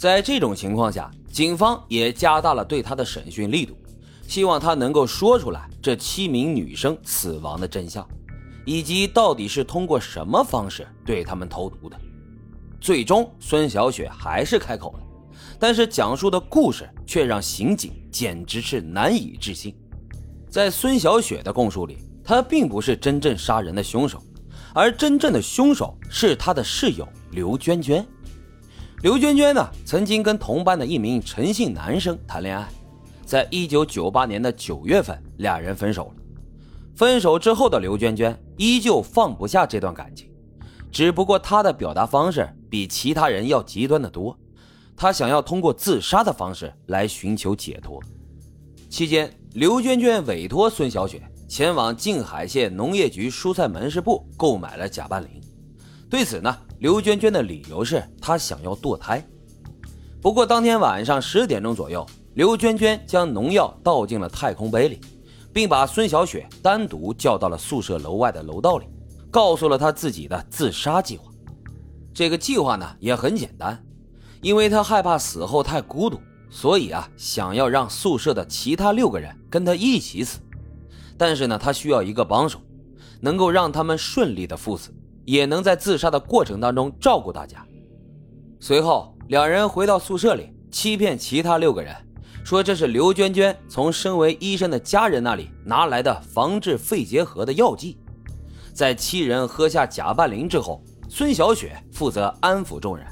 [0.00, 3.76] 在这种情况下，警方也加大了对他的审讯力度，
[4.26, 8.08] 希望他能够说出来这七名女生死亡的真相，
[8.64, 12.00] 以及到底是通过什么方式对他们投毒的。
[12.80, 15.00] 最终，孙小雪还是开口了，
[15.58, 19.76] 但是讲述的故事却让刑警简直是难以置信。
[20.48, 24.18] 在孙小雪的供述里，她并不是真正杀人的凶手，
[24.74, 28.02] 而真正的凶手是她的室友刘娟娟。
[29.02, 32.68] 刘娟娟呢，曾经跟同班的一名陈姓男生谈恋爱，
[33.24, 36.22] 在一九九八年的九月份，俩人分手了。
[36.94, 40.30] 分手之后的刘娟娟依旧放不下这段感情，
[40.92, 44.38] 只不过她的表达方式比其他人要极端的多，
[44.94, 48.02] 她想要通过自杀的方式来寻求解脱。
[48.90, 55.30] 期间，刘娟娟委托孙小雪前往静海县农业局蔬菜门市部购买了甲拌磷。
[56.10, 59.22] 对此呢，刘娟娟的理由是她想要堕胎。
[60.22, 64.98] 不过当天晚上十点钟左右，刘娟娟将农药倒进了太空杯里，
[65.52, 68.86] 并把孙小雪单独叫到了宿舍楼外的楼道里，
[69.30, 71.30] 告诉了她自己的自杀计划。
[72.14, 73.78] 这个计划呢也很简单，
[74.40, 80.38] 因为她害怕死后太孤独，所以啊想要让宿舍的其他六个人跟她一起死。
[81.18, 82.58] 但是呢，她需要一个帮手，
[83.20, 84.90] 能够让他们顺利的赴死。
[85.24, 87.64] 也能在自杀的过程当中照顾大家。
[88.58, 91.94] 随后，两人回到宿舍里，欺骗其他六个人，
[92.44, 97.98] 说这是刘娟娟从身为医生的家人那里拿来的防治肺结核的药剂。
[98.74, 103.06] 在七人喝下甲拌磷之后，孙小雪负责安抚众人，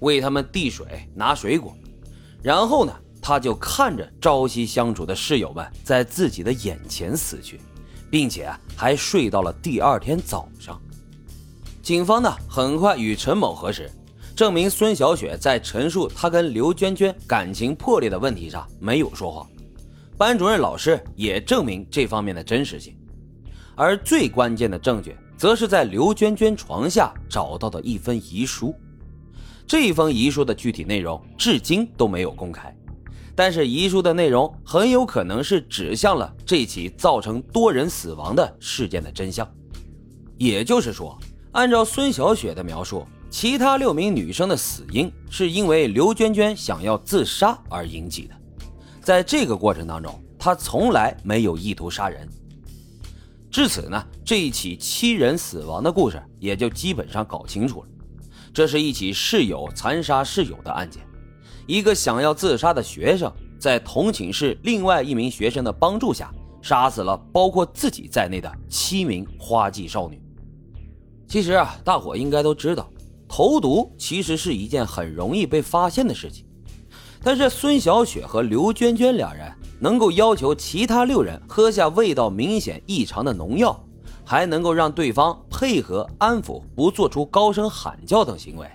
[0.00, 1.76] 为他们递水、拿水果。
[2.42, 7.60] 然后呢，他就看着朝夕相处的室友们在自己的眼前死去，
[8.10, 10.80] 并且还睡到了第二天早上。
[11.88, 13.90] 警方呢，很快与陈某核实，
[14.36, 19.48] 证明孙小雪在陈述她跟刘娟娟感情破裂的问题上没有说谎。
[20.18, 22.94] 班主任老师也证明这方面的真实性。
[23.74, 28.74] 而最关键的证据，则是在刘娟娟床下找到的一份遗书。
[29.66, 32.76] 这封遗书的具体内容至今都没有公开，
[33.34, 39.50] 但是遗书的内容很有可能是指向了这起造成多人死亡的事件的真相。
[40.36, 41.18] 也就是说。
[41.58, 48.34] 按照孙小雪的描述，其他六名女生的死因是因为刘娟娟想要自杀而引起的。
[49.02, 52.28] 在这个过程当中，她从来没有意图杀人。
[53.50, 57.88] 至此呢，这一起七人死亡的故事也就基本上搞清楚了。
[58.54, 61.02] 这是一起室友残杀室友的案件。
[61.66, 66.32] 一个想要自杀的学生，在同寝室另外一名学生的帮助下，
[66.62, 70.22] 杀死了包括自己在内的七名花季少女。
[71.28, 72.90] 其实啊，大伙应该都知道，
[73.28, 76.46] 投毒其实是一件很容易被发现的事情。
[77.22, 83.78] 但是孙小雪和刘娟娟两人能够要求其他六人喝下味道明显异常的农药，
[84.24, 88.66] 还能够让对方配合安抚，不做出高声喊叫等行为，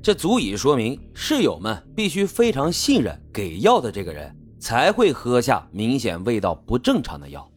[0.00, 7.50] 这足以说明室友们必须非常信任给药的这个人，才会喝下明显味道不正常的药。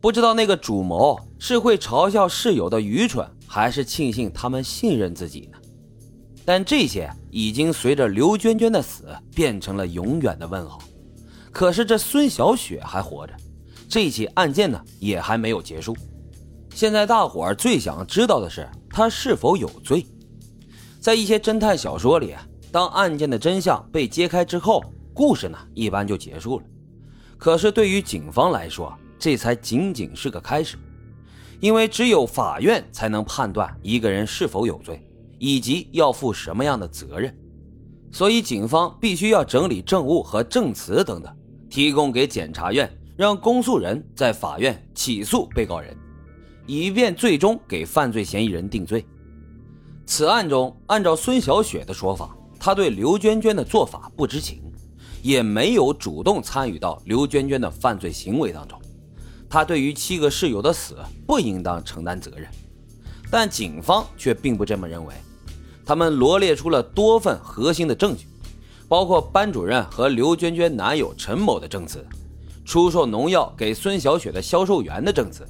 [0.00, 3.28] 不知道那个主谋是会嘲笑室友的愚蠢。
[3.52, 5.58] 还是庆幸他们信任自己呢，
[6.44, 10.78] 但这些已经随着刘娟娟的死变成了永远的问号。
[11.50, 13.34] 可是这孙小雪还活着，
[13.88, 15.96] 这起案件呢也还没有结束。
[16.72, 20.06] 现在大伙儿最想知道的是她是否有罪。
[21.00, 22.36] 在一些侦探小说里，
[22.70, 24.80] 当案件的真相被揭开之后，
[25.12, 26.64] 故事呢一般就结束了。
[27.36, 30.78] 可是对于警方来说，这才仅仅是个开始。
[31.60, 35.06] 因为只有法院才能判断一个人是否有罪，
[35.38, 37.36] 以及要负什么样的责任，
[38.10, 41.30] 所以警方必须要整理证物和证词等等，
[41.68, 45.94] 提供给检察院，让公诉人在法院起诉被告人，
[46.66, 49.04] 以便最终给犯罪嫌疑人定罪。
[50.06, 54.62] 此案中，按照孙小雪的说法，她对刘娟娟的做法不知情，
[55.22, 58.80] 也没有主动参与到刘娟娟的犯罪行为当中。
[59.50, 62.48] 他对于七个室友的死不应当承担责任，
[63.28, 65.12] 但警方却并不这么认为。
[65.84, 68.26] 他们罗列出了多份核心的证据，
[68.88, 72.06] 包括班主任和刘娟娟男友陈某的证词，
[72.64, 75.44] 出售农药给孙小雪的销售员的证词，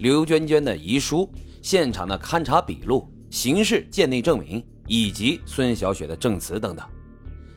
[0.00, 1.26] 刘娟娟的遗书、
[1.62, 6.86] 现场的勘查笔录、刑事鉴定证明以及孙小雪的证词等等。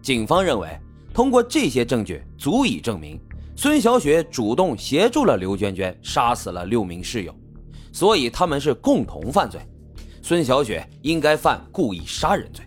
[0.00, 0.74] 警方认为，
[1.12, 3.20] 通过这些证据足以证明。
[3.54, 7.34] 孙小雪主动协助了刘娟娟杀死了六名室友，
[7.92, 9.60] 所以他们是共同犯罪。
[10.22, 12.64] 孙小雪应该犯故意杀人罪。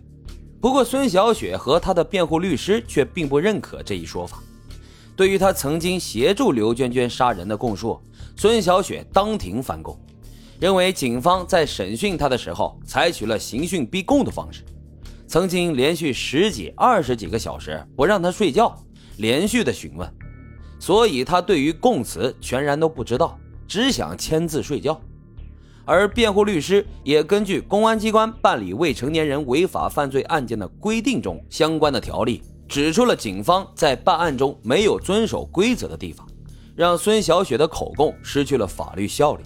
[0.60, 4.42] 不过，孙小雪和她的辩护律师却并不认可这一说法。
[5.14, 8.00] 对于她曾经协助刘娟娟杀人的供述，
[8.36, 9.98] 孙小雪当庭翻供，
[10.60, 14.62] 认为警方在审讯她的时候采取了刑讯逼供的方式，
[15.26, 18.76] 曾经连续十几、二十几个小时不让她睡觉，
[19.18, 20.10] 连续的询问，
[20.78, 25.00] 所以他对于供词全然都不知道，只想签字睡觉。
[25.84, 36.26] 而辩护律师也根据公安机关办理未成年人违法犯罪案件的规定中相关的条例，指出了警方在办案中没有遵守规则的地方，
[36.74, 39.44] 让孙小雪的口供失去了法律效力。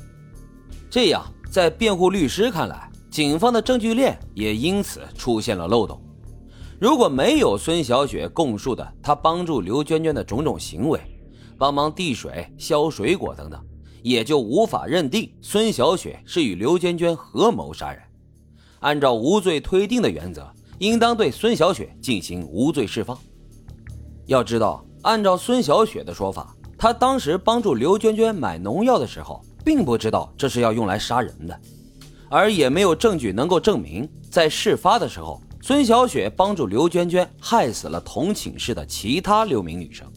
[0.88, 6.00] 这样，在辩护律师看来，警方的证据链也因此出现了漏洞。
[6.80, 10.98] 如果没有孙小雪供述的她帮助刘娟娟的种种行为，
[11.60, 13.60] 帮忙递水、削水果等等。
[14.02, 18.02] 也就无法认定孙小雪是与刘娟娟合谋杀人。
[18.78, 23.18] 按照无罪推定的原则，应当对孙小雪进行无罪释放。
[24.24, 31.60] 要知道，按照孙小雪的说法，她当时帮助刘娟娟买农药的时候，并不知道这是要用来杀人的，
[32.30, 40.09] 而也没有证据能够证明在事发的时候，孙小雪帮助刘娟娟害死了同寝室的其他六名女生。